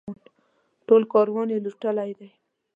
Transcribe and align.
ټول 0.87 1.01
کاروان 1.13 1.47
یې 1.53 1.63
لوټلی 1.63 2.11
دی. 2.19 2.29